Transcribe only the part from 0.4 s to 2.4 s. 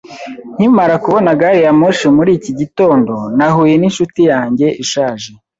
Nkimara kubona gari ya moshi muri